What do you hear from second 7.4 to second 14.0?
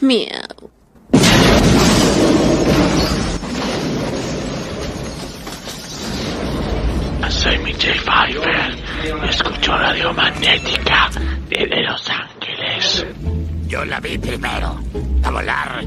Michelle Pfeiffer. Escucho Radio Magnética desde Los Ángeles. Yo la